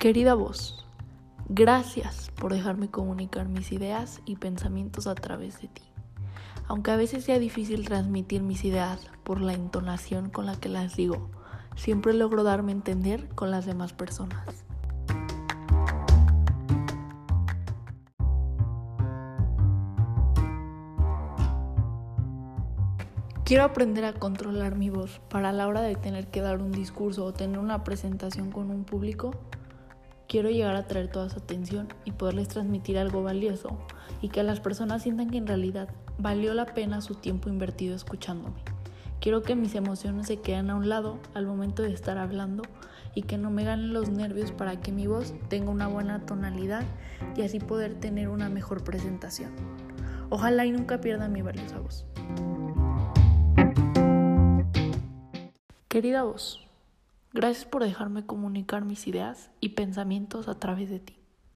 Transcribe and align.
Querida 0.00 0.32
voz, 0.32 0.82
gracias 1.50 2.30
por 2.30 2.54
dejarme 2.54 2.88
comunicar 2.88 3.50
mis 3.50 3.70
ideas 3.70 4.22
y 4.24 4.36
pensamientos 4.36 5.06
a 5.06 5.14
través 5.14 5.60
de 5.60 5.68
ti. 5.68 5.82
Aunque 6.68 6.90
a 6.90 6.96
veces 6.96 7.22
sea 7.24 7.38
difícil 7.38 7.84
transmitir 7.84 8.40
mis 8.40 8.64
ideas 8.64 9.10
por 9.24 9.42
la 9.42 9.52
entonación 9.52 10.30
con 10.30 10.46
la 10.46 10.56
que 10.56 10.70
las 10.70 10.96
digo, 10.96 11.28
siempre 11.76 12.14
logro 12.14 12.44
darme 12.44 12.72
a 12.72 12.76
entender 12.76 13.28
con 13.34 13.50
las 13.50 13.66
demás 13.66 13.92
personas. 13.92 14.64
Quiero 23.44 23.64
aprender 23.64 24.06
a 24.06 24.14
controlar 24.14 24.76
mi 24.76 24.88
voz 24.88 25.20
para 25.28 25.52
la 25.52 25.68
hora 25.68 25.82
de 25.82 25.94
tener 25.94 26.28
que 26.28 26.40
dar 26.40 26.62
un 26.62 26.72
discurso 26.72 27.26
o 27.26 27.34
tener 27.34 27.58
una 27.58 27.84
presentación 27.84 28.50
con 28.50 28.70
un 28.70 28.84
público. 28.84 29.32
Quiero 30.30 30.48
llegar 30.48 30.76
a 30.76 30.86
traer 30.86 31.08
toda 31.08 31.28
su 31.28 31.40
atención 31.40 31.88
y 32.04 32.12
poderles 32.12 32.46
transmitir 32.46 32.98
algo 32.98 33.20
valioso 33.20 33.76
y 34.22 34.28
que 34.28 34.44
las 34.44 34.60
personas 34.60 35.02
sientan 35.02 35.28
que 35.28 35.38
en 35.38 35.46
realidad 35.48 35.88
valió 36.18 36.54
la 36.54 36.66
pena 36.66 37.00
su 37.00 37.16
tiempo 37.16 37.48
invertido 37.48 37.96
escuchándome. 37.96 38.62
Quiero 39.20 39.42
que 39.42 39.56
mis 39.56 39.74
emociones 39.74 40.28
se 40.28 40.36
queden 40.36 40.70
a 40.70 40.76
un 40.76 40.88
lado 40.88 41.18
al 41.34 41.46
momento 41.46 41.82
de 41.82 41.92
estar 41.92 42.16
hablando 42.16 42.62
y 43.12 43.22
que 43.22 43.38
no 43.38 43.50
me 43.50 43.64
ganen 43.64 43.92
los 43.92 44.08
nervios 44.08 44.52
para 44.52 44.80
que 44.80 44.92
mi 44.92 45.08
voz 45.08 45.34
tenga 45.48 45.72
una 45.72 45.88
buena 45.88 46.24
tonalidad 46.26 46.84
y 47.36 47.42
así 47.42 47.58
poder 47.58 47.96
tener 47.96 48.28
una 48.28 48.48
mejor 48.48 48.84
presentación. 48.84 49.50
Ojalá 50.28 50.64
y 50.64 50.70
nunca 50.70 51.00
pierda 51.00 51.26
mi 51.26 51.42
valiosa 51.42 51.80
voz. 51.80 52.06
Querida 55.88 56.22
voz, 56.22 56.69
gracias 57.32 57.64
por 57.64 57.84
dejarme 57.84 58.26
comunicar 58.26 58.84
mis 58.84 59.06
ideas 59.06 59.50
y 59.60 59.70
pensamientos 59.70 60.48
a 60.48 60.58
través 60.58 60.90
de 60.90 61.00
ti. 61.00 61.19